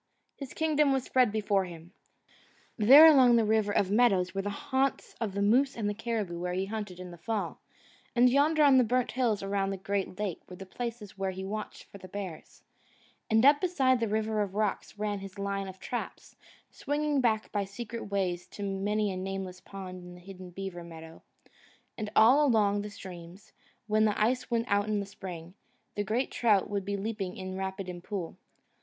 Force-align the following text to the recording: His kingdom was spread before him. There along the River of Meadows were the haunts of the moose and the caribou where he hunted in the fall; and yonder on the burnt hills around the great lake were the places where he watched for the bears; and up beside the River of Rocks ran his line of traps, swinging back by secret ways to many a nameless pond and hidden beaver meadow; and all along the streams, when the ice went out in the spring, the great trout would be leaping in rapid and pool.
His 0.35 0.55
kingdom 0.55 0.91
was 0.91 1.03
spread 1.03 1.31
before 1.31 1.65
him. 1.65 1.93
There 2.75 3.05
along 3.05 3.35
the 3.35 3.45
River 3.45 3.71
of 3.71 3.91
Meadows 3.91 4.33
were 4.33 4.41
the 4.41 4.49
haunts 4.49 5.13
of 5.21 5.33
the 5.35 5.43
moose 5.43 5.77
and 5.77 5.87
the 5.87 5.93
caribou 5.93 6.39
where 6.39 6.53
he 6.55 6.65
hunted 6.65 6.99
in 6.99 7.11
the 7.11 7.19
fall; 7.19 7.59
and 8.15 8.27
yonder 8.27 8.63
on 8.63 8.79
the 8.79 8.83
burnt 8.83 9.11
hills 9.11 9.43
around 9.43 9.69
the 9.69 9.77
great 9.77 10.17
lake 10.17 10.41
were 10.49 10.55
the 10.55 10.65
places 10.65 11.19
where 11.19 11.29
he 11.29 11.43
watched 11.45 11.83
for 11.83 11.99
the 11.99 12.07
bears; 12.07 12.63
and 13.29 13.45
up 13.45 13.61
beside 13.61 13.99
the 13.99 14.07
River 14.07 14.41
of 14.41 14.55
Rocks 14.55 14.97
ran 14.97 15.19
his 15.19 15.37
line 15.37 15.67
of 15.67 15.77
traps, 15.79 16.35
swinging 16.71 17.21
back 17.21 17.51
by 17.51 17.63
secret 17.63 18.05
ways 18.05 18.47
to 18.47 18.63
many 18.63 19.11
a 19.11 19.15
nameless 19.15 19.61
pond 19.61 20.01
and 20.01 20.17
hidden 20.17 20.49
beaver 20.49 20.83
meadow; 20.83 21.21
and 21.95 22.09
all 22.15 22.43
along 22.43 22.81
the 22.81 22.89
streams, 22.89 23.53
when 23.85 24.05
the 24.05 24.19
ice 24.19 24.49
went 24.49 24.65
out 24.67 24.87
in 24.87 24.99
the 24.99 25.05
spring, 25.05 25.53
the 25.93 26.03
great 26.03 26.31
trout 26.31 26.67
would 26.71 26.85
be 26.85 26.97
leaping 26.97 27.37
in 27.37 27.55
rapid 27.55 27.87
and 27.87 28.03
pool. 28.03 28.35